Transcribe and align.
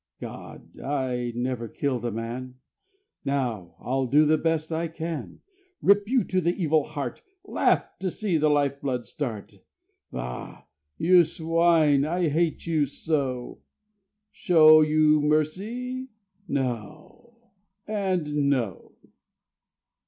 God! 0.19 0.79
I 0.79 1.31
never 1.35 1.67
killed 1.67 2.03
a 2.05 2.11
man: 2.11 2.55
Now 3.23 3.75
I'll 3.79 4.07
do 4.07 4.25
the 4.25 4.35
best 4.39 4.73
I 4.73 4.87
can. 4.87 5.41
Rip 5.79 6.09
you 6.09 6.23
to 6.23 6.41
the 6.41 6.55
evil 6.59 6.83
heart, 6.85 7.21
Laugh 7.43 7.85
to 7.99 8.09
see 8.09 8.37
the 8.39 8.49
life 8.49 8.81
blood 8.81 9.05
start. 9.05 9.59
Bah! 10.11 10.63
You 10.97 11.23
swine! 11.23 12.03
I 12.03 12.29
hate 12.29 12.65
you 12.65 12.87
so. 12.87 13.59
Show 14.31 14.81
you 14.81 15.21
mercy? 15.21 16.07
No!... 16.47 17.37
and 17.87 18.49
no! 18.49 18.93